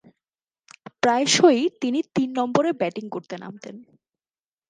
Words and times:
প্রায়শঃই 1.01 1.61
তিনি 1.81 1.99
তিন 2.15 2.29
নম্বরে 2.39 2.69
ব্যাটিং 2.73 3.05
করতে 3.09 3.35
নামতেন। 3.37 3.75